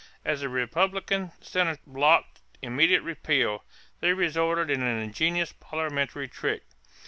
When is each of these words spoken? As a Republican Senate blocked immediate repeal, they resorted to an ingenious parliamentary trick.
As 0.25 0.41
a 0.41 0.49
Republican 0.49 1.31
Senate 1.41 1.79
blocked 1.85 2.39
immediate 2.59 3.03
repeal, 3.03 3.63
they 3.99 4.13
resorted 4.13 4.69
to 4.69 4.73
an 4.73 4.81
ingenious 4.81 5.53
parliamentary 5.53 6.27
trick. 6.27 6.63